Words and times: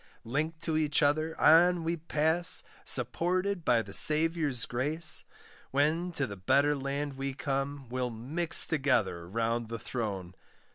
Linked 0.25 0.63
to 0.63 0.75
each 0.77 1.03
other, 1.03 1.39
on 1.39 1.83
we 1.83 1.95
pass, 1.95 2.63
Supported 2.85 3.63
by 3.63 3.83
the 3.83 3.93
Saviour's 3.93 4.65
grace; 4.65 5.25
When 5.69 6.11
to 6.13 6.25
the 6.25 6.35
better 6.35 6.75
land 6.75 7.17
we 7.17 7.35
come, 7.35 7.87
We'll 7.87 8.09
mix 8.09 8.65
together 8.65 9.29
round 9.29 9.69
the 9.69 9.77
throne. 9.77 10.33